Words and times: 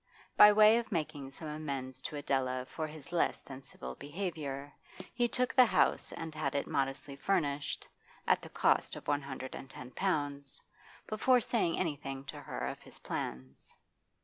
By 0.35 0.51
way 0.51 0.79
of 0.79 0.91
making 0.91 1.29
some 1.29 1.47
amends 1.47 2.01
to 2.09 2.15
Adela 2.15 2.65
for 2.65 2.87
his 2.87 3.11
less 3.11 3.39
than 3.39 3.61
civil 3.61 3.93
behaviour, 3.93 4.73
he 5.13 5.27
took 5.27 5.53
the 5.53 5.67
house 5.67 6.11
and 6.13 6.33
had 6.33 6.55
it 6.55 6.65
modestly 6.65 7.15
furnished 7.15 7.87
(at 8.25 8.41
the 8.41 8.49
cost 8.49 8.95
of 8.95 9.07
one 9.07 9.21
hundred 9.21 9.53
and 9.53 9.69
ten 9.69 9.91
pounds) 9.91 10.59
before 11.05 11.39
saying 11.39 11.77
anything 11.77 12.25
to 12.25 12.39
her 12.41 12.65
of 12.65 12.79
his 12.81 12.97
plans. 12.97 13.75